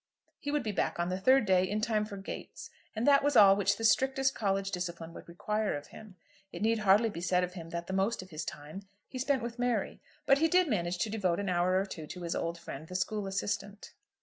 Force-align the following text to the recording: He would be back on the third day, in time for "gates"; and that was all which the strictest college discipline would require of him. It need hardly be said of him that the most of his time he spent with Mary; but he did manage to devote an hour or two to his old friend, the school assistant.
He 0.39 0.49
would 0.49 0.63
be 0.63 0.71
back 0.71 0.99
on 0.99 1.09
the 1.09 1.19
third 1.19 1.45
day, 1.45 1.63
in 1.63 1.79
time 1.79 2.05
for 2.05 2.17
"gates"; 2.17 2.71
and 2.95 3.05
that 3.07 3.23
was 3.23 3.35
all 3.35 3.55
which 3.55 3.77
the 3.77 3.83
strictest 3.83 4.33
college 4.33 4.71
discipline 4.71 5.13
would 5.13 5.29
require 5.29 5.75
of 5.77 5.89
him. 5.89 6.15
It 6.51 6.63
need 6.63 6.79
hardly 6.79 7.07
be 7.11 7.21
said 7.21 7.43
of 7.43 7.53
him 7.53 7.69
that 7.69 7.85
the 7.85 7.93
most 7.93 8.23
of 8.23 8.31
his 8.31 8.43
time 8.43 8.81
he 9.07 9.19
spent 9.19 9.43
with 9.43 9.59
Mary; 9.59 10.01
but 10.25 10.39
he 10.39 10.47
did 10.47 10.67
manage 10.67 10.97
to 10.97 11.11
devote 11.11 11.39
an 11.39 11.49
hour 11.49 11.79
or 11.79 11.85
two 11.85 12.07
to 12.07 12.23
his 12.23 12.35
old 12.35 12.57
friend, 12.57 12.87
the 12.87 12.95
school 12.95 13.27
assistant. 13.27 13.93